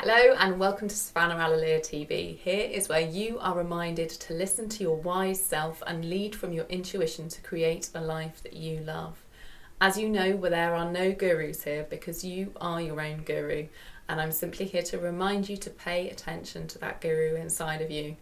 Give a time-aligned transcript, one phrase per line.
[0.00, 2.38] Hello and welcome to Savannah Alalia TV.
[2.38, 6.52] Here is where you are reminded to listen to your wise self and lead from
[6.52, 9.24] your intuition to create a life that you love.
[9.80, 13.66] As you know, well, there are no gurus here because you are your own guru,
[14.08, 17.90] and I'm simply here to remind you to pay attention to that guru inside of
[17.90, 18.14] you.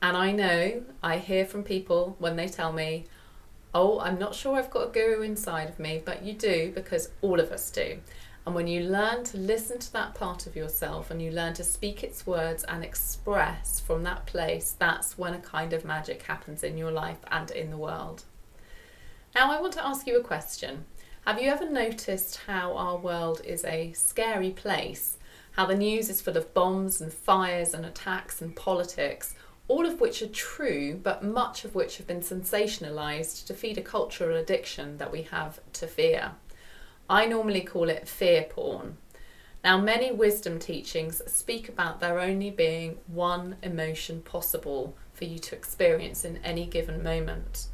[0.00, 3.04] And I know I hear from people when they tell me,
[3.74, 7.10] Oh, I'm not sure I've got a guru inside of me, but you do because
[7.20, 7.98] all of us do.
[8.46, 11.64] And when you learn to listen to that part of yourself and you learn to
[11.64, 16.62] speak its words and express from that place, that's when a kind of magic happens
[16.62, 18.24] in your life and in the world.
[19.34, 20.86] Now, I want to ask you a question.
[21.26, 25.18] Have you ever noticed how our world is a scary place?
[25.52, 29.34] How the news is full of bombs and fires and attacks and politics,
[29.66, 33.82] all of which are true, but much of which have been sensationalised to feed a
[33.82, 36.32] cultural addiction that we have to fear.
[37.10, 38.98] I normally call it fear porn.
[39.64, 45.56] Now, many wisdom teachings speak about there only being one emotion possible for you to
[45.56, 47.66] experience in any given moment.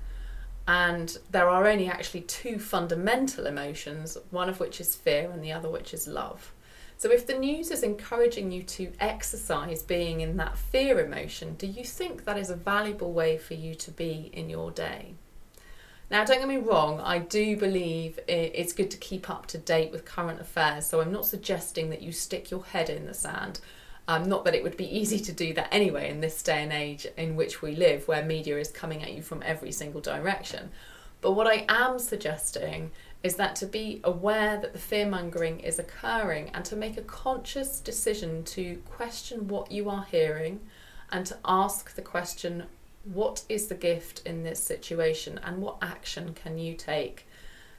[0.66, 5.52] And there are only actually two fundamental emotions, one of which is fear and the
[5.52, 6.52] other which is love.
[6.96, 11.66] So, if the news is encouraging you to exercise being in that fear emotion, do
[11.66, 15.16] you think that is a valuable way for you to be in your day?
[16.10, 19.90] Now, don't get me wrong, I do believe it's good to keep up to date
[19.90, 23.60] with current affairs, so I'm not suggesting that you stick your head in the sand.
[24.06, 26.72] Um, not that it would be easy to do that anyway in this day and
[26.72, 30.70] age in which we live, where media is coming at you from every single direction.
[31.22, 32.90] But what I am suggesting
[33.22, 37.02] is that to be aware that the fear mongering is occurring and to make a
[37.02, 40.60] conscious decision to question what you are hearing
[41.10, 42.64] and to ask the question
[43.04, 47.26] what is the gift in this situation and what action can you take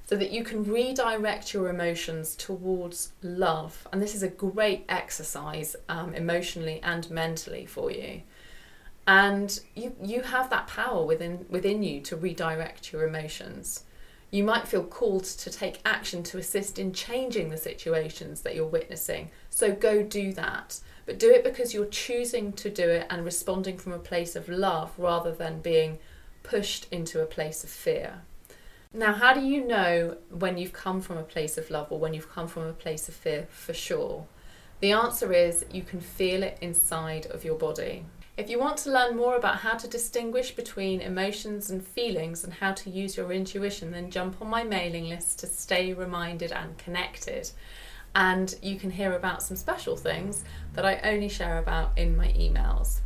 [0.07, 3.87] so that you can redirect your emotions towards love.
[3.91, 8.21] And this is a great exercise um, emotionally and mentally for you.
[9.07, 13.83] And you, you have that power within, within you to redirect your emotions.
[14.35, 18.65] You might feel called to take action to assist in changing the situations that you're
[18.65, 19.29] witnessing.
[19.49, 23.77] So go do that but do it because you're choosing to do it and responding
[23.77, 25.99] from a place of love rather than being
[26.43, 28.23] pushed into a place of fear.
[28.93, 32.13] Now, how do you know when you've come from a place of love or when
[32.13, 34.25] you've come from a place of fear for sure?
[34.79, 38.05] The answer is you can feel it inside of your body.
[38.37, 42.53] If you want to learn more about how to distinguish between emotions and feelings and
[42.53, 46.77] how to use your intuition, then jump on my mailing list to stay reminded and
[46.77, 47.51] connected
[48.15, 52.29] and you can hear about some special things that I only share about in my
[52.29, 53.01] emails.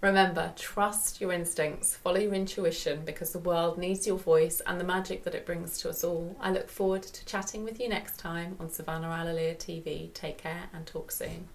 [0.00, 4.84] Remember, trust your instincts, follow your intuition because the world needs your voice and the
[4.84, 6.34] magic that it brings to us all.
[6.40, 10.12] I look forward to chatting with you next time on Savannah Alalia TV.
[10.14, 11.48] Take care and talk soon.